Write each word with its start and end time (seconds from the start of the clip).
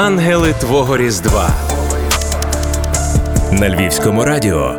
Ангели 0.00 0.54
Твого 0.60 0.96
Різдва 0.96 1.54
на 3.52 3.76
Львівському 3.76 4.24
радіо. 4.24 4.74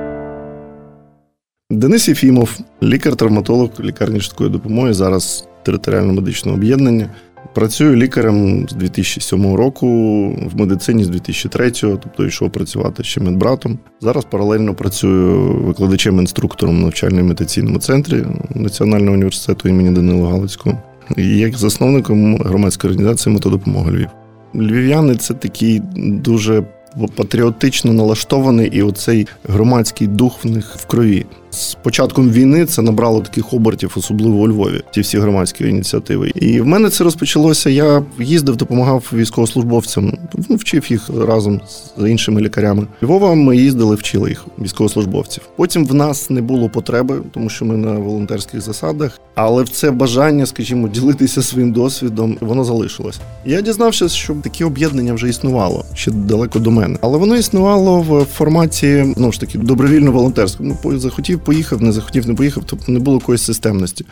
Денис 1.70 2.08
Єфімов, 2.08 2.58
лікар-травматолог 2.84 3.70
лікарні 3.80 4.20
швидкої 4.20 4.50
допомоги. 4.50 4.94
Зараз 4.94 5.48
територіально 5.64 6.14
медичного 6.14 6.58
об'єднання. 6.58 7.10
Працюю 7.56 7.96
лікарем 7.96 8.70
з 8.70 8.74
2007 8.74 9.56
року 9.56 9.88
в 10.30 10.60
медицині 10.60 11.04
з 11.04 11.10
2003, 11.10 11.72
тобто 11.72 12.26
йшов 12.26 12.52
працювати 12.52 13.04
ще 13.04 13.22
медбратом. 13.22 13.80
Зараз 14.02 14.26
паралельно 14.26 14.76
працюю 14.76 15.54
викладачем-інструктором 15.54 16.78
в 16.78 16.82
навчально-медицинному 16.82 17.80
центрі 17.80 18.26
Національного 18.56 19.14
університету 19.14 19.70
імені 19.70 19.90
Данила 19.90 20.30
Галицького 20.30 20.78
і 21.18 21.38
як 21.38 21.58
засновником 21.58 22.38
громадської 22.38 22.94
організації 22.94 23.34
Методопомога 23.34 23.92
Львів. 23.92 24.10
Львів'яни 24.56 25.16
це 25.16 25.34
такий 25.34 25.82
дуже 25.96 26.64
патріотично 27.16 27.94
налаштований, 27.94 28.70
і 28.74 28.82
оцей 28.82 29.28
громадський 29.48 30.08
дух 30.08 30.46
в 30.46 30.50
них 30.50 30.76
в 30.78 30.86
крові. 30.86 31.26
З 31.52 31.76
початком 31.76 32.30
війни 32.30 32.66
це 32.66 32.82
набрало 32.82 33.22
таких 33.22 33.54
обертів, 33.54 33.94
особливо 33.98 34.38
у 34.38 34.48
Львові. 34.48 34.82
Ті 34.92 35.02
всі 35.02 35.20
громадські 35.20 35.68
ініціативи. 35.68 36.32
І 36.36 36.62
в 36.62 36.66
мене 36.66 36.90
це 36.90 37.04
розпочалося. 37.04 37.70
Я 37.70 38.04
їздив, 38.20 38.56
допомагав 38.56 39.12
військовослужбовцям, 39.14 40.18
ну, 40.50 40.56
вчив 40.56 40.92
їх 40.92 41.10
разом 41.28 41.62
з 41.98 42.10
іншими 42.10 42.42
лікарями. 42.42 42.88
Львова 43.04 43.36
ми 43.36 43.58
їздили, 43.58 43.96
вчили 43.96 44.30
їх, 44.30 44.46
військовослужбовців. 44.60 45.44
Потім 45.56 45.86
в 45.86 45.94
нас 45.94 46.30
не 46.30 46.42
було 46.42 46.70
потреби, 46.70 47.22
тому 47.34 47.50
що 47.50 47.66
ми 47.66 47.78
на 47.78 47.92
волонтерських 47.92 48.62
засадах. 48.62 49.20
Але 49.36 49.66
це 49.66 49.92
бажання, 49.92 50.46
скажімо, 50.46 50.88
ділитися 50.88 51.42
своїм 51.42 51.72
досвідом, 51.72 52.38
воно 52.42 52.64
залишилось. 52.64 53.20
Я 53.46 53.62
дізнався, 53.62 54.10
що 54.10 54.36
таке 54.36 54.66
об'єднання 54.66 55.14
вже 55.14 55.30
існувало 55.30 55.86
ще 55.94 56.12
далеко 56.12 56.60
до 56.60 56.72
мене, 56.80 56.98
але 57.02 57.18
воно 57.18 57.36
існувало 57.36 58.02
в 58.02 58.26
форматі 58.26 59.14
ну 59.18 59.32
ж 59.32 59.40
таки 59.40 59.58
добровільно 59.58 60.12
волонтерському. 60.12 60.78
Ну, 60.84 61.00
захотів 61.00 61.40
поїхав, 61.40 61.82
не 61.82 61.92
захотів, 61.92 62.28
не 62.28 62.34
поїхав, 62.34 62.64
тобто 62.66 62.92
не 62.92 63.00
було 63.00 63.18
якоїсь 63.18 63.42
системності. 63.42 64.06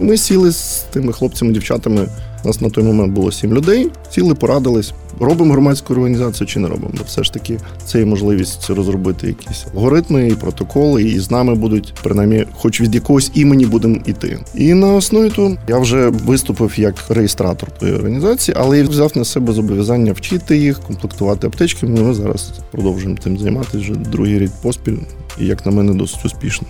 Ми 0.00 0.16
сіли 0.16 0.52
з 0.52 0.84
тими 0.92 1.12
хлопцями, 1.12 1.52
дівчатами. 1.52 2.08
У 2.44 2.48
нас 2.48 2.60
на 2.60 2.70
той 2.70 2.84
момент 2.84 3.12
було 3.12 3.32
сім 3.32 3.54
людей. 3.54 3.90
Сіли, 4.10 4.34
порадились, 4.34 4.92
робимо 5.20 5.52
громадську 5.52 5.94
організацію 5.94 6.46
чи 6.46 6.60
не 6.60 6.68
робимо. 6.68 6.90
Бо 6.98 7.04
все 7.06 7.24
ж 7.24 7.32
таки 7.32 7.58
це 7.86 7.98
є 7.98 8.04
можливість 8.04 8.70
розробити 8.70 9.26
якісь 9.26 9.66
алгоритми 9.74 10.28
і 10.28 10.34
протоколи, 10.34 11.02
і 11.02 11.20
з 11.20 11.30
нами 11.30 11.54
будуть 11.54 11.94
принаймні, 12.02 12.44
хоч 12.56 12.80
від 12.80 12.94
якогось 12.94 13.30
імені 13.34 13.66
будемо 13.66 13.96
йти. 14.06 14.38
І 14.54 14.74
на 14.74 14.94
основі 14.94 15.30
того 15.30 15.56
я 15.68 15.78
вже 15.78 16.08
виступив 16.08 16.72
як 16.76 16.94
реєстратор 17.08 17.70
тої 17.70 17.92
організації, 17.92 18.56
але 18.60 18.78
я 18.78 18.84
взяв 18.84 19.12
на 19.14 19.24
себе 19.24 19.52
зобов'язання 19.52 20.12
вчити 20.12 20.58
їх, 20.58 20.80
комплектувати 20.80 21.46
аптечки. 21.46 21.86
Ми 21.86 22.14
зараз 22.14 22.52
продовжуємо 22.70 23.18
цим 23.24 23.38
займатися 23.38 23.78
вже 23.78 23.94
другий 23.94 24.38
рік 24.38 24.50
поспіль, 24.62 24.96
і 25.40 25.46
як 25.46 25.66
на 25.66 25.72
мене 25.72 25.94
досить 25.94 26.24
успішно. 26.24 26.68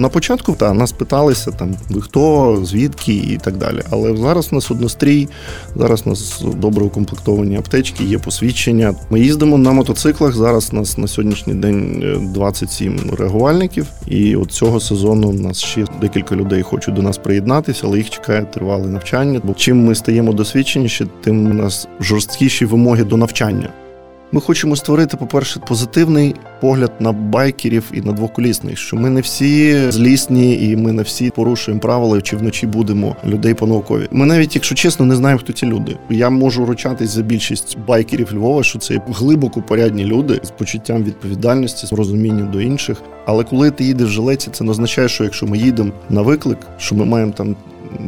На 0.00 0.08
початку 0.08 0.52
та 0.52 0.72
нас 0.72 0.92
питалися 0.92 1.50
там 1.50 1.76
ви 1.90 2.00
хто, 2.00 2.58
звідки 2.64 3.14
і 3.14 3.38
так 3.44 3.56
далі. 3.56 3.80
Але 3.90 4.16
зараз 4.16 4.48
у 4.52 4.54
нас 4.54 4.70
однострій, 4.70 5.28
зараз 5.76 6.02
у 6.06 6.10
нас 6.10 6.44
добре 6.56 6.84
укомплектовані 6.84 7.56
аптечки, 7.56 8.04
є 8.04 8.18
посвідчення. 8.18 8.94
Ми 9.10 9.20
їздимо 9.20 9.58
на 9.58 9.72
мотоциклах. 9.72 10.34
Зараз 10.34 10.70
у 10.72 10.76
нас 10.76 10.98
на 10.98 11.08
сьогоднішній 11.08 11.54
день 11.54 12.02
27 12.34 12.96
е, 12.96 13.16
реагувальників, 13.16 13.86
і 14.06 14.36
от 14.36 14.52
цього 14.52 14.80
сезону 14.80 15.28
у 15.28 15.32
нас 15.32 15.58
ще 15.58 15.84
декілька 16.00 16.36
людей 16.36 16.62
хочуть 16.62 16.94
до 16.94 17.02
нас 17.02 17.18
приєднатися, 17.18 17.82
але 17.84 17.98
їх 17.98 18.10
чекає 18.10 18.44
тривале 18.44 18.86
навчання. 18.86 19.40
Бо 19.44 19.54
чим 19.54 19.84
ми 19.84 19.94
стаємо 19.94 20.32
досвідченіші, 20.32 21.06
тим 21.24 21.50
у 21.50 21.54
нас 21.54 21.88
жорсткіші 22.00 22.64
вимоги 22.64 23.04
до 23.04 23.16
навчання. 23.16 23.68
Ми 24.32 24.40
хочемо 24.40 24.76
створити, 24.76 25.16
по-перше, 25.16 25.60
позитивний 25.60 26.34
погляд 26.60 26.92
на 27.00 27.12
байкерів 27.12 27.84
і 27.92 28.00
на 28.00 28.12
двоколісних, 28.12 28.78
що 28.78 28.96
ми 28.96 29.10
не 29.10 29.20
всі 29.20 29.90
злісні 29.90 30.70
і 30.70 30.76
ми 30.76 30.92
не 30.92 31.02
всі 31.02 31.30
порушуємо 31.30 31.80
правила, 31.80 32.20
чи 32.20 32.36
вночі 32.36 32.66
будемо 32.66 33.16
людей 33.26 33.54
по 33.54 33.66
наукові. 33.66 34.08
Ми 34.10 34.26
навіть, 34.26 34.54
якщо 34.54 34.74
чесно, 34.74 35.06
не 35.06 35.16
знаємо, 35.16 35.40
хто 35.40 35.52
ці 35.52 35.66
люди. 35.66 35.96
Я 36.10 36.30
можу 36.30 36.66
ручатись 36.66 37.10
за 37.10 37.22
більшість 37.22 37.78
байкерів 37.86 38.34
Львова, 38.34 38.62
що 38.62 38.78
це 38.78 39.00
глибоко 39.08 39.62
порядні 39.62 40.04
люди 40.04 40.40
з 40.42 40.50
почуттям 40.50 41.04
відповідальності, 41.04 41.86
з 41.86 41.92
розумінням 41.92 42.50
до 42.50 42.60
інших. 42.60 43.02
Але 43.26 43.44
коли 43.44 43.70
ти 43.70 43.84
їдеш 43.84 44.08
в 44.08 44.12
жилеці, 44.12 44.48
це 44.52 44.64
не 44.64 44.70
означає, 44.70 45.08
що 45.08 45.24
якщо 45.24 45.46
ми 45.46 45.58
їдемо 45.58 45.92
на 46.10 46.22
виклик, 46.22 46.58
що 46.78 46.94
ми 46.94 47.04
маємо 47.04 47.32
там 47.32 47.56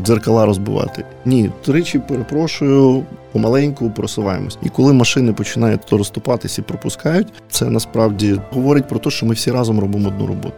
дзеркала 0.04 0.46
розбивати. 0.46 1.04
Ні, 1.24 1.50
тричі 1.64 1.98
перепрошую, 1.98 3.04
помаленьку 3.32 3.90
просуваємось. 3.90 4.58
І 4.62 4.68
коли 4.68 4.92
машини 4.92 5.32
починають 5.32 5.80
то 5.86 5.98
розступатися 5.98 6.62
і 6.62 6.64
пропускають, 6.64 7.28
це 7.50 7.64
насправді 7.64 8.40
говорить 8.50 8.88
про 8.88 8.98
те, 8.98 9.10
що 9.10 9.26
ми 9.26 9.34
всі 9.34 9.50
разом 9.50 9.80
робимо 9.80 10.08
одну 10.08 10.26
роботу. 10.26 10.54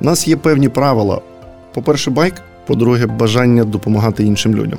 У 0.00 0.04
нас 0.04 0.28
є 0.28 0.36
певні 0.36 0.68
правила. 0.68 1.20
По-перше, 1.74 2.10
байк, 2.10 2.34
по-друге, 2.66 3.06
бажання 3.06 3.64
допомагати 3.64 4.24
іншим 4.24 4.54
людям. 4.54 4.78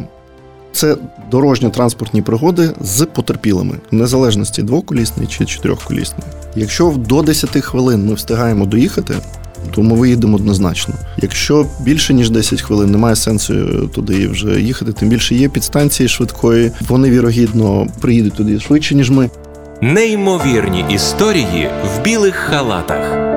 Це 0.73 0.97
дорожньо-транспортні 1.31 2.21
пригоди 2.21 2.69
з 2.81 3.05
потерпілими, 3.05 3.75
в 3.91 3.95
незалежності 3.95 4.63
двоколісний 4.63 5.27
чи 5.27 5.45
чотирьохколісний. 5.45 6.27
Якщо 6.55 6.93
до 6.97 7.21
10 7.21 7.49
хвилин 7.49 8.05
ми 8.05 8.13
встигаємо 8.13 8.65
доїхати, 8.65 9.15
то 9.71 9.81
ми 9.81 9.95
виїдемо 9.95 10.35
однозначно. 10.35 10.93
Якщо 11.17 11.65
більше 11.79 12.13
ніж 12.13 12.29
10 12.29 12.61
хвилин, 12.61 12.91
немає 12.91 13.15
сенсу 13.15 13.53
туди 13.95 14.27
вже 14.27 14.61
їхати. 14.61 14.91
Тим 14.93 15.09
більше 15.09 15.35
є 15.35 15.49
підстанції 15.49 16.09
швидкої. 16.09 16.71
Вони 16.87 17.09
вірогідно 17.09 17.87
приїдуть 18.01 18.33
туди 18.33 18.59
швидше 18.59 18.95
ніж 18.95 19.09
ми. 19.09 19.29
Неймовірні 19.81 20.85
історії 20.89 21.69
в 21.83 22.03
білих 22.03 22.35
халатах. 22.35 23.31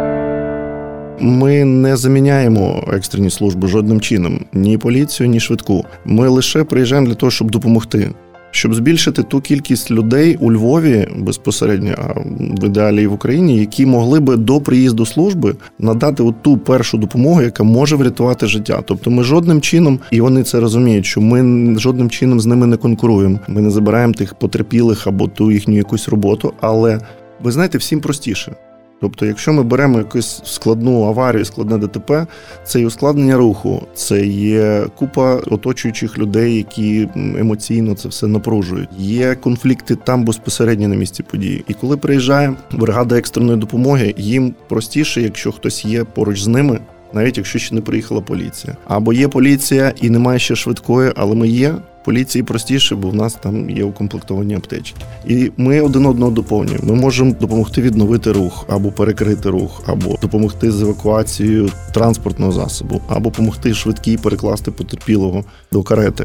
Ми 1.21 1.65
не 1.65 1.97
заміняємо 1.97 2.85
екстрені 2.93 3.31
служби 3.31 3.69
жодним 3.69 4.01
чином, 4.01 4.45
ні 4.53 4.79
поліцію, 4.79 5.29
ні 5.29 5.41
швидку. 5.41 5.85
Ми 6.05 6.29
лише 6.29 6.65
приїжджаємо 6.65 7.07
для 7.07 7.15
того, 7.15 7.31
щоб 7.31 7.51
допомогти 7.51 8.11
щоб 8.55 8.75
збільшити 8.75 9.23
ту 9.23 9.41
кількість 9.41 9.91
людей 9.91 10.37
у 10.41 10.53
Львові 10.53 11.09
безпосередньо, 11.17 11.95
а 11.99 12.21
в 12.61 12.65
ідеалі 12.65 13.03
і 13.03 13.07
в 13.07 13.13
Україні, 13.13 13.59
які 13.59 13.87
могли 13.87 14.21
би 14.21 14.37
до 14.37 14.61
приїзду 14.61 15.07
служби 15.07 15.57
надати 15.79 16.35
ту 16.43 16.57
першу 16.59 16.99
допомогу, 16.99 17.43
яка 17.43 17.65
може 17.65 17.97
врятувати 17.97 18.47
життя. 18.47 18.83
Тобто, 18.87 19.11
ми 19.11 19.25
жодним 19.25 19.61
чином, 19.61 20.01
і 20.11 20.21
вони 20.21 20.43
це 20.43 20.61
розуміють, 20.61 21.07
що 21.07 21.21
ми 21.21 21.79
жодним 21.79 22.11
чином 22.11 22.41
з 22.41 22.47
ними 22.47 22.67
не 22.67 22.77
конкуруємо. 22.77 23.41
Ми 23.49 23.61
не 23.61 23.71
забираємо 23.71 24.13
тих 24.13 24.35
потерпілих 24.35 25.07
або 25.07 25.29
ту 25.29 25.53
їхню 25.53 25.77
якусь 25.77 26.09
роботу. 26.09 26.53
Але 26.61 27.01
ви 27.43 27.53
знаєте, 27.53 27.79
всім 27.79 28.01
простіше. 28.01 28.53
Тобто, 29.01 29.27
якщо 29.27 29.53
ми 29.53 29.63
беремо 29.63 29.99
якусь 29.99 30.43
складну 30.45 31.05
аварію, 31.05 31.45
складне 31.45 31.79
ДТП, 31.79 32.27
це 32.65 32.81
і 32.81 32.87
ускладнення 32.87 33.37
руху, 33.37 33.87
це 33.95 34.27
є 34.27 34.87
купа 34.97 35.35
оточуючих 35.35 36.19
людей, 36.19 36.57
які 36.57 37.09
емоційно 37.17 37.95
це 37.95 38.09
все 38.09 38.27
напружують. 38.27 38.89
Є 38.99 39.35
конфлікти 39.35 39.97
там 39.97 40.25
безпосередньо 40.25 40.89
на 40.89 40.97
місці 40.97 41.23
події. 41.23 41.65
І 41.69 41.75
коли 41.75 41.97
приїжджає 41.97 42.55
бригада 42.73 43.19
екстреної 43.19 43.59
допомоги, 43.59 44.15
їм 44.19 44.55
простіше, 44.69 45.23
якщо 45.23 45.53
хтось 45.53 45.85
є 45.85 46.05
поруч 46.05 46.43
з 46.43 46.47
ними. 46.47 46.81
Навіть 47.13 47.37
якщо 47.37 47.59
ще 47.59 47.75
не 47.75 47.81
приїхала 47.81 48.21
поліція, 48.21 48.77
або 48.87 49.13
є 49.13 49.29
поліція 49.29 49.93
і 50.01 50.11
немає 50.11 50.39
ще 50.39 50.57
швидкої, 50.57 51.13
але 51.17 51.35
ми 51.35 51.49
є 51.49 51.75
поліції 52.05 52.43
простіше, 52.43 52.95
бо 52.95 53.09
в 53.09 53.15
нас 53.15 53.35
там 53.35 53.71
є 53.71 53.85
укомплектовані 53.85 54.55
аптечки. 54.55 54.97
І 55.29 55.51
ми 55.57 55.81
один 55.81 56.07
одного 56.07 56.31
доповнюємо. 56.31 56.85
Ми 56.87 56.95
можемо 56.95 57.35
допомогти 57.41 57.83
відновити 57.83 58.33
рух, 58.33 58.65
або 58.69 58.93
перекрити 58.93 59.51
рух, 59.51 59.83
або 59.87 60.17
допомогти 60.23 60.73
з 60.73 60.83
евакуацією 60.83 61.71
транспортного 61.95 62.53
засобу, 62.53 63.01
або 63.09 63.31
допомогти 63.31 63.75
швидкій 63.75 64.17
перекласти 64.17 64.71
потерпілого 64.71 65.45
до 65.73 65.83
карети. 65.83 66.25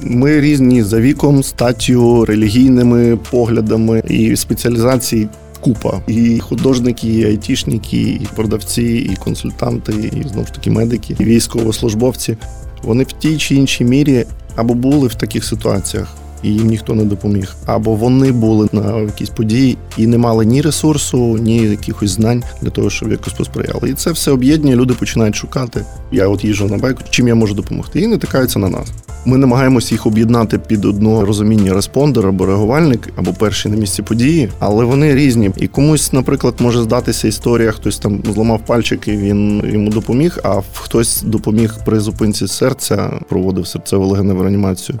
Ми 0.00 0.40
різні 0.40 0.82
за 0.82 1.00
віком, 1.00 1.42
статтю, 1.42 2.24
релігійними 2.24 3.18
поглядами 3.30 4.02
і 4.08 4.36
спеціалізації. 4.36 5.28
Купа 5.60 6.00
і 6.06 6.38
художники, 6.38 7.08
і 7.08 7.24
айтішники, 7.24 8.00
і 8.00 8.26
продавці, 8.36 8.82
і 9.12 9.16
консультанти, 9.16 9.92
і 9.92 10.28
знову 10.28 10.46
ж 10.46 10.52
таки 10.52 10.70
медики, 10.70 11.16
і 11.18 11.24
військовослужбовці. 11.24 12.36
Вони 12.82 13.04
в 13.04 13.12
тій 13.12 13.38
чи 13.38 13.54
іншій 13.54 13.84
мірі 13.84 14.24
або 14.58 14.74
були 14.74 15.08
в 15.08 15.14
таких 15.14 15.44
ситуаціях, 15.44 16.08
і 16.42 16.48
їм 16.48 16.66
ніхто 16.66 16.94
не 16.94 17.04
допоміг, 17.04 17.54
або 17.66 17.94
вони 17.94 18.32
були 18.32 18.68
на 18.72 18.98
якісь 18.98 19.30
події 19.30 19.78
і 19.96 20.06
не 20.06 20.18
мали 20.18 20.44
ні 20.44 20.62
ресурсу, 20.62 21.38
ні 21.38 21.56
якихось 21.56 22.10
знань 22.10 22.42
для 22.62 22.70
того, 22.70 22.90
щоб 22.90 23.10
якось 23.10 23.32
посприяли. 23.32 23.90
І 23.90 23.94
це 23.94 24.10
все 24.10 24.30
об'єднує. 24.30 24.76
Люди 24.76 24.94
починають 24.94 25.36
шукати. 25.36 25.84
Я 26.12 26.28
от 26.28 26.44
їжджу 26.44 26.66
на 26.66 26.76
байку, 26.76 27.02
чим 27.10 27.28
я 27.28 27.34
можу 27.34 27.54
допомогти, 27.54 28.00
і 28.00 28.06
не 28.06 28.18
тикаються 28.18 28.58
на 28.58 28.68
нас. 28.68 28.88
Ми 29.28 29.38
намагаємося 29.38 29.94
їх 29.94 30.06
об'єднати 30.06 30.58
під 30.58 30.84
одно 30.84 31.24
розуміння 31.24 31.74
респондер 31.74 32.26
або 32.26 32.46
реагувальник, 32.46 33.08
або 33.16 33.32
перші 33.32 33.68
на 33.68 33.76
місці 33.76 34.02
події, 34.02 34.48
але 34.58 34.84
вони 34.84 35.14
різні. 35.14 35.50
І 35.56 35.66
комусь, 35.66 36.12
наприклад, 36.12 36.54
може 36.58 36.82
здатися 36.82 37.28
історія, 37.28 37.72
хтось 37.72 37.98
там 37.98 38.22
зламав 38.34 38.60
пальчик 38.66 39.08
і 39.08 39.16
він 39.16 39.62
йому 39.72 39.90
допоміг, 39.90 40.38
а 40.44 40.60
хтось 40.74 41.22
допоміг 41.22 41.74
при 41.84 42.00
зупинці 42.00 42.48
серця, 42.48 43.10
проводив 43.28 43.66
серцево 43.66 44.06
легеневу 44.06 44.42
реанімацію. 44.42 44.98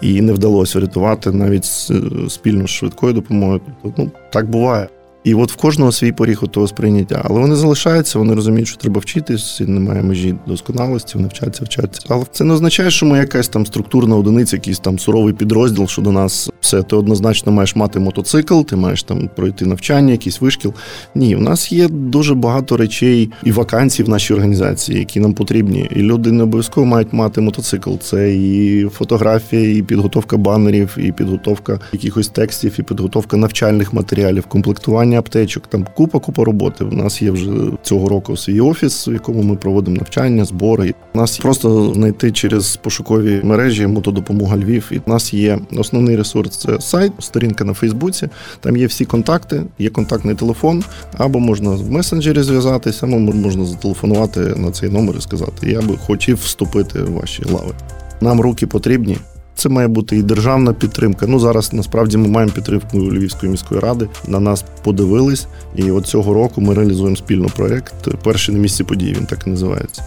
і 0.00 0.20
не 0.20 0.32
вдалося 0.32 0.78
врятувати 0.78 1.32
навіть 1.32 1.64
спільно 2.28 2.66
з 2.66 2.70
швидкою 2.70 3.12
допомогою. 3.12 3.60
Тобто, 3.82 4.02
ну 4.02 4.10
так 4.32 4.50
буває. 4.50 4.88
І 5.24 5.34
от 5.34 5.52
в 5.52 5.56
кожного 5.56 5.92
свій 5.92 6.12
поріг 6.12 6.38
от 6.42 6.52
того 6.52 6.68
сприйняття. 6.68 7.22
Але 7.24 7.40
вони 7.40 7.54
залишаються, 7.54 8.18
вони 8.18 8.34
розуміють, 8.34 8.68
що 8.68 8.76
треба 8.76 9.00
вчитись, 9.00 9.60
немає 9.66 10.02
межі 10.02 10.34
досконалості, 10.46 11.12
вони 11.14 11.28
вчаться, 11.28 11.64
вчаться. 11.64 12.00
Але 12.08 12.24
це 12.32 12.44
не 12.44 12.54
означає, 12.54 12.90
що 12.90 13.06
ми 13.06 13.18
якась 13.18 13.48
там 13.48 13.66
структурна 13.66 14.16
одиниця, 14.16 14.56
якийсь 14.56 14.78
там 14.78 14.98
суровий 14.98 15.34
підрозділ, 15.34 15.86
що 15.86 16.02
до 16.02 16.12
нас 16.12 16.50
все. 16.60 16.82
Ти 16.82 16.96
однозначно 16.96 17.52
маєш 17.52 17.76
мати 17.76 17.98
мотоцикл, 17.98 18.60
ти 18.60 18.76
маєш 18.76 19.02
там 19.02 19.30
пройти 19.36 19.66
навчання, 19.66 20.12
якийсь 20.12 20.40
вишкіл. 20.40 20.74
Ні, 21.14 21.36
у 21.36 21.40
нас 21.40 21.72
є 21.72 21.88
дуже 21.88 22.34
багато 22.34 22.76
речей 22.76 23.30
і 23.44 23.52
вакансій 23.52 24.02
в 24.02 24.08
нашій 24.08 24.34
організації, 24.34 24.98
які 24.98 25.20
нам 25.20 25.34
потрібні. 25.34 25.90
І 25.96 25.98
люди 25.98 26.32
не 26.32 26.42
обов'язково 26.42 26.86
мають 26.86 27.12
мати 27.12 27.40
мотоцикл. 27.40 27.94
Це 27.96 28.34
і 28.34 28.84
фотографія, 28.88 29.76
і 29.76 29.82
підготовка 29.82 30.36
банерів, 30.36 30.96
і 30.98 31.12
підготовка 31.12 31.80
якихось 31.92 32.28
текстів, 32.28 32.74
і 32.78 32.82
підготовка 32.82 33.36
навчальних 33.36 33.92
матеріалів, 33.92 34.46
комплектування 34.46 35.13
створення 35.14 35.18
аптечок. 35.18 35.66
Там 35.66 35.86
купа 35.94 36.18
купа 36.18 36.44
роботи. 36.44 36.84
У 36.84 36.92
нас 36.92 37.22
є 37.22 37.30
вже 37.30 37.50
цього 37.82 38.08
року 38.08 38.36
свій 38.36 38.60
офіс, 38.60 39.08
в 39.08 39.12
якому 39.12 39.42
ми 39.42 39.56
проводимо 39.56 39.96
навчання, 39.96 40.44
збори. 40.44 40.94
У 41.14 41.18
нас 41.18 41.38
просто 41.38 41.92
знайти 41.94 42.32
через 42.32 42.76
пошукові 42.76 43.40
мережі 43.44 43.86
мотодопомога 43.86 44.56
Львів. 44.56 44.90
І 44.90 44.98
у 45.06 45.10
нас 45.10 45.34
є 45.34 45.58
основний 45.78 46.16
ресурс 46.16 46.56
це 46.56 46.80
сайт, 46.80 47.12
сторінка 47.18 47.64
на 47.64 47.74
Фейсбуці. 47.74 48.28
Там 48.60 48.76
є 48.76 48.86
всі 48.86 49.04
контакти, 49.04 49.62
є 49.78 49.90
контактний 49.90 50.34
телефон, 50.34 50.84
або 51.18 51.40
можна 51.40 51.70
в 51.70 51.90
месенджері 51.90 52.42
зв'язатися, 52.42 53.06
або 53.06 53.18
можна 53.18 53.64
зателефонувати 53.64 54.40
на 54.40 54.70
цей 54.70 54.90
номер 54.90 55.14
і 55.18 55.20
сказати: 55.20 55.70
Я 55.70 55.80
би 55.80 55.96
хотів 55.96 56.36
вступити 56.36 57.02
в 57.02 57.12
ваші 57.12 57.44
лави. 57.44 57.74
Нам 58.20 58.40
руки 58.40 58.66
потрібні. 58.66 59.16
Це 59.54 59.68
має 59.68 59.88
бути 59.88 60.16
і 60.16 60.22
державна 60.22 60.72
підтримка. 60.72 61.26
Ну 61.26 61.38
зараз 61.38 61.72
насправді 61.72 62.16
ми 62.16 62.28
маємо 62.28 62.52
підтримку 62.52 62.98
Львівської 62.98 63.52
міської 63.52 63.80
ради. 63.80 64.08
На 64.28 64.40
нас 64.40 64.64
подивились, 64.84 65.46
і 65.76 65.90
от 65.90 66.06
цього 66.06 66.34
року 66.34 66.60
ми 66.60 66.74
реалізуємо 66.74 67.16
спільно 67.16 67.48
проект. 67.56 67.94
Перший 68.24 68.54
на 68.54 68.60
місці 68.60 68.84
події 68.84 69.14
він 69.14 69.26
так 69.26 69.46
і 69.46 69.50
називається. 69.50 70.02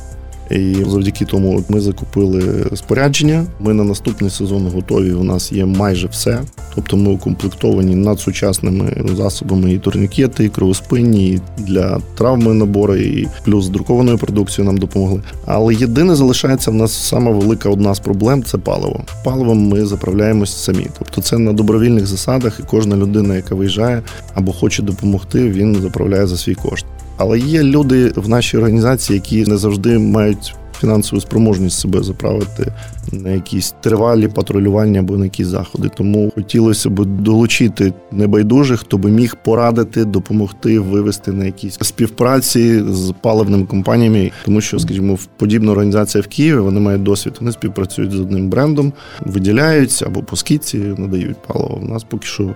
І 0.51 0.75
завдяки 0.87 1.25
тому 1.25 1.63
ми 1.69 1.79
закупили 1.79 2.65
спорядження. 2.75 3.45
Ми 3.59 3.73
на 3.73 3.83
наступний 3.83 4.29
сезон 4.29 4.67
готові. 4.67 5.11
У 5.11 5.23
нас 5.23 5.51
є 5.51 5.65
майже 5.65 6.07
все. 6.07 6.39
Тобто 6.75 6.97
ми 6.97 7.11
укомплектовані 7.11 7.95
надсучасними 7.95 9.03
засобами 9.15 9.73
і 9.73 9.79
турнікети, 9.79 10.45
і 10.45 10.49
кровоспинні, 10.49 11.29
і 11.29 11.41
для 11.57 12.01
травми 12.17 12.53
набори, 12.53 13.01
і 13.01 13.27
плюс 13.45 13.67
друкованою 13.67 14.17
продукцією 14.17 14.71
нам 14.71 14.77
допомогли. 14.77 15.21
Але 15.45 15.75
єдине 15.75 16.15
залишається 16.15 16.71
в 16.71 16.73
нас 16.73 16.93
сама 16.93 17.31
велика 17.31 17.69
одна 17.69 17.95
з 17.95 17.99
проблем 17.99 18.43
це 18.43 18.57
паливо. 18.57 19.03
Паливом 19.23 19.67
ми 19.67 19.85
заправляємось 19.85 20.63
самі. 20.63 20.87
Тобто 20.99 21.21
це 21.21 21.37
на 21.37 21.53
добровільних 21.53 22.07
засадах, 22.07 22.59
і 22.59 22.63
кожна 22.69 22.97
людина, 22.97 23.35
яка 23.35 23.55
виїжджає 23.55 24.03
або 24.33 24.51
хоче 24.51 24.83
допомогти, 24.83 25.49
він 25.49 25.75
заправляє 25.81 26.27
за 26.27 26.37
свій 26.37 26.55
кошт. 26.55 26.85
Але 27.17 27.39
є 27.39 27.63
люди 27.63 28.11
в 28.15 28.29
нашій 28.29 28.57
організації, 28.57 29.15
які 29.15 29.51
не 29.51 29.57
завжди 29.57 29.99
мають 29.99 30.55
фінансову 30.79 31.21
спроможність 31.21 31.79
себе 31.79 32.03
заправити 32.03 32.71
на 33.11 33.29
якісь 33.29 33.75
тривалі 33.81 34.27
патрулювання 34.27 34.99
або 34.99 35.17
на 35.17 35.25
якісь 35.25 35.47
заходи. 35.47 35.89
Тому 35.97 36.31
хотілося 36.35 36.89
б 36.89 37.05
долучити 37.05 37.93
небайдужих, 38.11 38.79
хто 38.79 38.97
би 38.97 39.11
міг 39.11 39.35
порадити, 39.43 40.05
допомогти 40.05 40.79
вивести 40.79 41.31
на 41.31 41.45
якісь 41.45 41.77
співпраці 41.81 42.83
з 42.89 43.13
паливними 43.21 43.65
компаніями, 43.65 44.31
тому 44.45 44.61
що, 44.61 44.79
скажімо, 44.79 45.17
подібна 45.37 45.71
організація 45.71 46.21
в 46.21 46.27
Києві 46.27 46.59
вони 46.59 46.79
мають 46.79 47.03
досвід. 47.03 47.33
Вони 47.39 47.51
співпрацюють 47.51 48.11
з 48.11 48.19
одним 48.19 48.49
брендом, 48.49 48.93
виділяються 49.19 50.05
або 50.05 50.23
по 50.23 50.35
скидці 50.35 50.77
надають 50.77 51.37
паливо. 51.47 51.79
У 51.83 51.85
нас 51.85 52.03
поки 52.03 52.27
що 52.27 52.55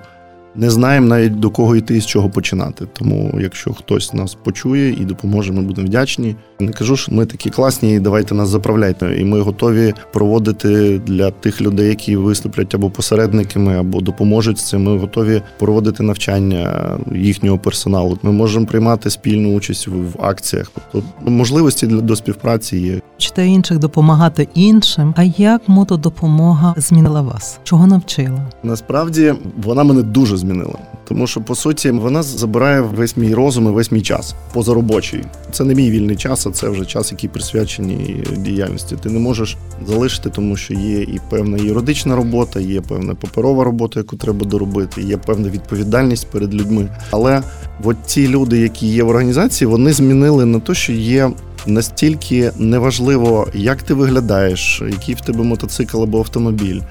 не 0.56 0.70
знаємо 0.70 1.08
навіть 1.08 1.40
до 1.40 1.50
кого 1.50 1.76
йти 1.76 1.98
і 1.98 2.02
з 2.02 2.06
чого 2.06 2.30
починати. 2.30 2.88
Тому, 2.94 3.38
якщо 3.42 3.74
хтось 3.74 4.14
нас 4.14 4.38
почує 4.44 4.90
і 4.90 5.06
допоможе, 5.06 5.54
ми 5.54 5.62
будемо 5.62 5.88
вдячні. 5.88 6.36
Не 6.60 6.72
кажу, 6.72 6.98
що 6.98 7.12
ми 7.12 7.26
такі 7.26 7.50
класні, 7.50 7.96
і 7.96 8.00
давайте 8.00 8.36
нас 8.36 8.50
заправляйте. 8.50 9.16
І 9.20 9.26
ми 9.26 9.42
готові 9.42 9.94
проводити 10.14 11.00
для 11.00 11.32
тих 11.32 11.62
людей, 11.62 11.90
які 11.90 12.16
виступлять 12.16 12.76
або 12.76 12.90
посередниками, 12.90 13.78
або 13.78 14.02
допоможуть 14.02 14.58
з 14.58 14.70
цим. 14.70 14.84
Ми 14.84 14.98
готові 14.98 15.42
проводити 15.60 16.04
навчання 16.04 16.82
їхнього 17.16 17.58
персоналу. 17.58 18.18
Ми 18.24 18.32
можемо 18.32 18.66
приймати 18.66 19.10
спільну 19.10 19.56
участь 19.56 19.88
в 19.88 20.24
акціях. 20.24 20.72
Тобто 20.92 21.32
можливості 21.32 21.88
для 21.88 22.02
до 22.02 22.16
співпраці 22.16 22.78
є. 22.78 23.02
Чите 23.18 23.48
інших 23.48 23.80
допомагати 23.80 24.48
іншим. 24.54 25.14
А 25.18 25.24
як 25.24 25.70
мотодопомога 25.70 26.74
змінила 26.78 27.22
вас? 27.22 27.60
Чого 27.64 27.88
навчила? 27.88 28.50
Насправді 28.64 29.34
вона 29.64 29.84
мене 29.84 30.02
дуже 30.02 30.38
змінила. 30.42 30.80
Тому 31.08 31.28
що 31.28 31.42
по 31.42 31.56
суті 31.56 31.92
вона 31.92 32.24
забирає 32.24 32.82
весь 32.82 33.18
мій 33.18 33.34
розум 33.34 33.68
і 33.68 33.72
весь 33.72 33.92
мій 33.92 34.02
час 34.02 34.36
позаробочий. 34.54 35.24
Це 35.52 35.64
не 35.64 35.76
мій 35.76 35.92
вільний 35.92 36.16
час, 36.16 36.48
а 36.48 36.52
це 36.52 36.70
вже 36.70 36.86
час, 36.86 37.12
який 37.12 37.30
присвячений 37.30 38.24
діяльності. 38.38 38.96
Ти 39.04 39.10
не 39.10 39.20
можеш 39.20 39.58
залишити, 39.88 40.30
тому 40.30 40.56
що 40.56 40.74
є 40.74 41.02
і 41.02 41.20
певна 41.30 41.58
юридична 41.58 42.16
робота, 42.16 42.60
є 42.60 42.82
певна 42.82 43.16
паперова 43.16 43.64
робота, 43.64 44.00
яку 44.00 44.16
треба 44.16 44.46
доробити, 44.46 45.02
є 45.02 45.18
певна 45.18 45.50
відповідальність 45.50 46.28
перед 46.28 46.54
людьми. 46.54 46.88
Але 47.12 47.44
от 47.84 47.98
ті 48.06 48.28
люди, 48.28 48.60
які 48.60 48.88
є 48.88 49.04
в 49.04 49.10
організації, 49.10 49.68
вони 49.68 49.94
змінили 49.94 50.46
на 50.46 50.60
те, 50.60 50.74
що 50.74 50.94
є 50.94 51.32
настільки 51.66 52.52
неважливо, 52.58 53.48
як 53.54 53.84
ти 53.84 53.94
виглядаєш, 53.94 54.84
який 54.90 55.16
в 55.16 55.22
тебе 55.22 55.44
мотоцикл 55.44 56.04
або 56.04 56.20
автомобіль, 56.20 56.82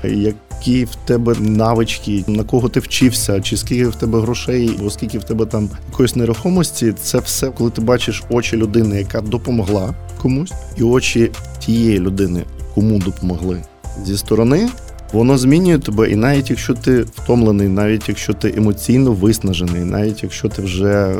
які 0.61 0.85
в 0.85 0.95
тебе 0.95 1.35
навички, 1.41 2.25
на 2.27 2.45
кого 2.45 2.69
ти 2.69 2.81
вчився, 2.81 3.41
чи 3.41 3.57
скільки 3.57 3.89
в 3.89 3.95
тебе 3.95 4.21
грошей, 4.21 4.79
оскільки 4.85 5.19
в 5.19 5.25
тебе 5.25 5.47
там 5.47 5.71
якоїсь 5.91 6.17
нерухомості. 6.17 6.93
Це 7.03 7.19
все, 7.19 7.51
коли 7.51 7.71
ти 7.71 7.81
бачиш 7.81 8.23
очі 8.31 8.57
людини, 8.57 8.99
яка 8.99 9.21
допомогла 9.21 9.95
комусь, 10.23 10.53
і 10.77 10.83
очі 10.83 11.31
тієї 11.59 11.99
людини, 11.99 12.45
кому 12.75 12.99
допомогли 12.99 13.62
зі 14.05 14.17
сторони. 14.17 14.69
Воно 15.12 15.39
змінює 15.39 15.79
тебе, 15.79 16.11
і 16.11 16.17
навіть 16.17 16.51
якщо 16.51 16.75
ти 16.75 17.03
втомлений, 17.03 17.69
навіть 17.69 18.09
якщо 18.09 18.33
ти 18.33 18.55
емоційно 18.57 19.12
виснажений, 19.12 19.85
навіть 19.85 20.23
якщо 20.23 20.49
ти 20.49 20.62
вже 20.62 21.15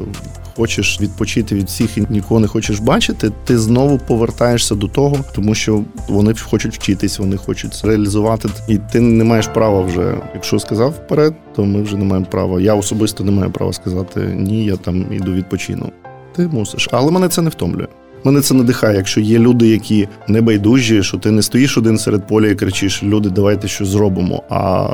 хочеш 0.57 1.01
відпочити 1.01 1.55
від 1.55 1.67
всіх 1.67 1.99
і 1.99 2.07
нікого 2.11 2.41
не 2.41 2.47
хочеш 2.47 2.79
бачити, 2.79 3.33
ти 3.45 3.59
знову 3.59 3.99
повертаєшся 3.99 4.75
до 4.75 4.89
того, 4.89 5.17
тому 5.35 5.55
що 5.55 5.85
вони 6.09 6.35
хочуть 6.35 6.75
вчитись, 6.75 7.19
вони 7.19 7.37
хочуть 7.37 7.81
реалізувати, 7.85 8.49
і 8.69 8.79
ти 8.93 9.01
не 9.01 9.25
маєш 9.25 9.47
права 9.47 9.81
вже. 9.81 10.19
Якщо 10.35 10.59
сказав 10.59 10.91
вперед, 10.91 11.35
то 11.57 11.65
ми 11.65 11.83
вже 11.83 11.97
не 11.97 12.05
маємо 12.05 12.27
права. 12.27 12.61
Я 12.61 12.75
особисто 12.75 13.25
не 13.25 13.31
маю 13.31 13.51
права 13.51 13.73
сказати 13.73 14.21
ні, 14.37 14.65
я 14.65 14.77
там 14.77 15.13
іду 15.13 15.33
відпочину. 15.33 15.93
Ти 16.37 16.49
мусиш, 16.49 16.89
але 16.93 17.11
мене 17.11 17.29
це 17.29 17.43
не 17.43 17.51
втомлює. 17.51 17.87
Мене 18.25 18.41
це 18.41 18.55
надихає, 18.55 18.97
якщо 18.97 19.21
є 19.21 19.39
люди, 19.39 19.69
які 19.69 20.09
не 20.29 20.41
байдужі, 20.41 21.03
що 21.03 21.19
ти 21.19 21.31
не 21.31 21.43
стоїш 21.43 21.79
один 21.79 21.99
серед 21.99 22.27
поля 22.27 22.47
і 22.47 22.55
кричиш: 22.55 23.03
Люди, 23.03 23.31
давайте 23.31 23.69
щось 23.69 23.89
зробимо. 23.89 24.43
А 24.49 24.89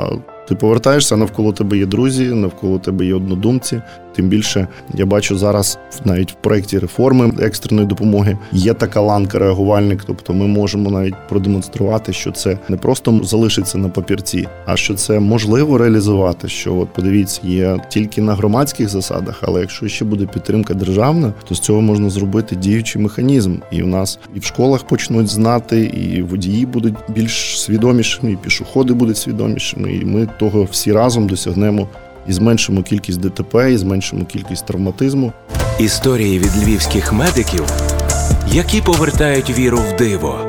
ти 0.47 0.55
повертаєшся 0.55 1.17
навколо 1.17 1.53
тебе 1.53 1.77
є 1.77 1.85
друзі, 1.85 2.25
навколо 2.25 2.79
тебе 2.79 3.05
є 3.05 3.13
однодумці. 3.13 3.81
Тим 4.17 4.29
більше 4.29 4.67
я 4.93 5.05
бачу 5.05 5.37
зараз 5.37 5.79
навіть 6.05 6.31
в 6.31 6.35
проєкті 6.35 6.79
реформи 6.79 7.33
екстреної 7.39 7.87
допомоги 7.87 8.37
є 8.51 8.73
така 8.73 9.01
ланка 9.01 9.39
реагувальник. 9.39 10.03
Тобто 10.07 10.33
ми 10.33 10.47
можемо 10.47 10.91
навіть 10.91 11.15
продемонструвати, 11.29 12.13
що 12.13 12.31
це 12.31 12.57
не 12.69 12.77
просто 12.77 13.19
залишиться 13.23 13.77
на 13.77 13.89
папірці, 13.89 14.47
а 14.65 14.75
що 14.75 14.93
це 14.93 15.19
можливо 15.19 15.77
реалізувати. 15.77 16.47
Що 16.47 16.75
от 16.75 16.89
подивіться, 16.93 17.41
є 17.43 17.79
тільки 17.89 18.21
на 18.21 18.35
громадських 18.35 18.89
засадах, 18.89 19.39
але 19.41 19.61
якщо 19.61 19.87
ще 19.87 20.05
буде 20.05 20.25
підтримка 20.25 20.73
державна, 20.73 21.33
то 21.47 21.55
з 21.55 21.59
цього 21.59 21.81
можна 21.81 22.09
зробити 22.09 22.55
діючий 22.55 23.01
механізм. 23.01 23.55
І 23.71 23.83
в 23.83 23.87
нас 23.87 24.19
і 24.35 24.39
в 24.39 24.43
школах 24.43 24.83
почнуть 24.83 25.27
знати, 25.27 25.81
і 25.81 26.21
водії 26.21 26.65
будуть 26.65 26.95
більш 27.07 27.61
свідомішими, 27.61 28.31
і 28.31 28.35
пішоходи 28.35 28.93
будуть 28.93 29.17
свідомішими. 29.17 29.93
І 29.93 30.05
ми 30.05 30.27
того 30.39 30.63
всі 30.63 30.91
разом 30.91 31.27
досягнемо 31.27 31.87
і 32.27 32.33
зменшимо 32.33 32.83
кількість 32.83 33.19
ДТП, 33.19 33.71
і 33.71 33.77
зменшимо 33.77 34.25
кількість 34.25 34.65
травматизму. 34.65 35.33
Історії 35.79 36.39
від 36.39 36.63
львівських 36.63 37.13
медиків, 37.13 37.65
які 38.51 38.81
повертають 38.81 39.57
віру 39.57 39.77
в 39.77 39.95
диво. 39.97 40.39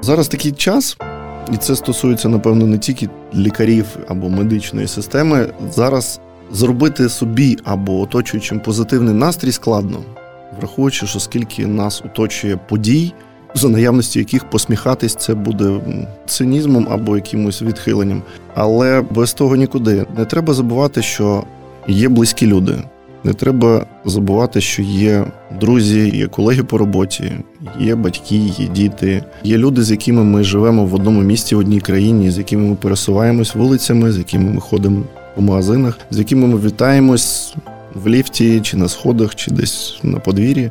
Зараз 0.00 0.28
такий 0.28 0.52
час, 0.52 0.96
і 1.52 1.56
це 1.56 1.76
стосується, 1.76 2.28
напевно, 2.28 2.66
не 2.66 2.78
тільки 2.78 3.08
лікарів 3.34 3.86
або 4.08 4.28
медичної 4.28 4.88
системи. 4.88 5.46
Зараз 5.70 6.20
зробити 6.52 7.08
собі 7.08 7.56
або 7.64 8.00
оточуючим 8.00 8.60
позитивний 8.60 9.14
настрій 9.14 9.52
складно, 9.52 9.98
враховуючи, 10.58 11.06
що 11.06 11.20
скільки 11.20 11.66
нас 11.66 12.02
оточує 12.04 12.56
подій 12.68 13.12
за 13.54 13.68
наявності 13.68 14.18
яких 14.18 14.50
посміхатись 14.50 15.14
це 15.14 15.34
буде 15.34 15.80
цинізмом 16.26 16.88
або 16.90 17.16
якимось 17.16 17.62
відхиленням. 17.62 18.22
Але 18.54 19.02
без 19.10 19.32
того 19.32 19.56
нікуди. 19.56 20.06
Не 20.18 20.24
треба 20.24 20.54
забувати, 20.54 21.02
що 21.02 21.44
є 21.88 22.08
близькі 22.08 22.46
люди. 22.46 22.74
Не 23.24 23.32
треба 23.32 23.86
забувати, 24.04 24.60
що 24.60 24.82
є 24.82 25.24
друзі, 25.60 26.10
є 26.16 26.26
колеги 26.26 26.62
по 26.62 26.78
роботі, 26.78 27.32
є 27.80 27.94
батьки, 27.94 28.36
є 28.36 28.66
діти, 28.66 29.24
є 29.44 29.58
люди, 29.58 29.82
з 29.82 29.90
якими 29.90 30.24
ми 30.24 30.44
живемо 30.44 30.86
в 30.86 30.94
одному 30.94 31.20
місті, 31.20 31.54
в 31.54 31.58
одній 31.58 31.80
країні, 31.80 32.30
з 32.30 32.38
якими 32.38 32.68
ми 32.68 32.74
пересуваємось 32.74 33.54
вулицями, 33.54 34.12
з 34.12 34.18
якими 34.18 34.50
ми 34.50 34.60
ходимо 34.60 35.02
по 35.34 35.42
магазинах, 35.42 35.98
з 36.10 36.18
якими 36.18 36.46
ми 36.46 36.58
вітаємось 36.58 37.54
в 37.94 38.08
ліфті, 38.08 38.60
чи 38.60 38.76
на 38.76 38.88
сходах, 38.88 39.34
чи 39.34 39.50
десь 39.50 39.98
на 40.02 40.18
подвір'ї. 40.18 40.70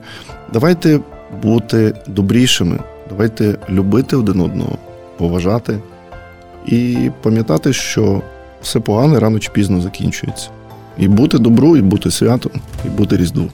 Давайте 0.54 1.00
бути 1.44 1.94
добрішими, 2.08 2.80
давайте 3.10 3.56
любити 3.70 4.16
один 4.16 4.40
одного, 4.40 4.78
поважати 5.18 5.80
і 6.66 7.10
пам'ятати, 7.22 7.74
що 7.74 8.22
все 8.62 8.80
погане 8.80 9.20
рано 9.20 9.40
чи 9.40 9.52
пізно 9.52 9.82
закінчується. 9.82 10.50
І 10.98 11.08
бути 11.08 11.40
добру, 11.40 11.78
і 11.78 11.82
бути 11.82 12.12
святом, 12.12 12.52
і 12.86 12.90
бути 12.90 13.18
різдву. 13.18 13.50